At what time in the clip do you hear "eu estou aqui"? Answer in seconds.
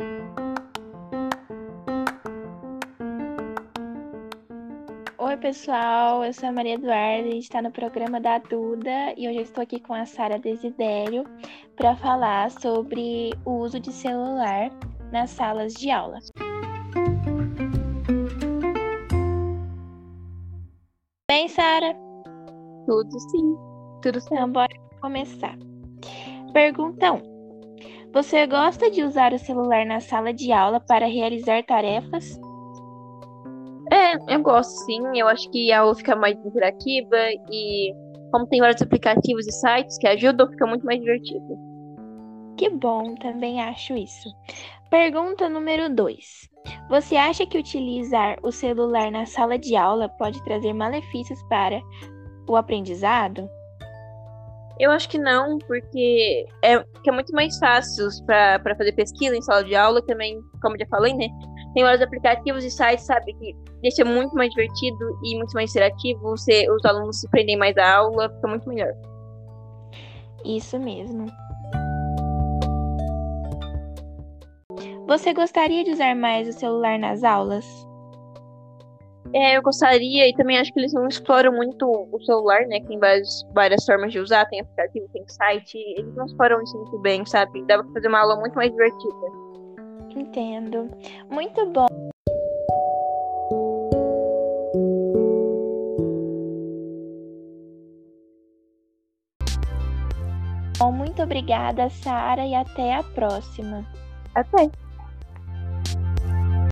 9.38-9.80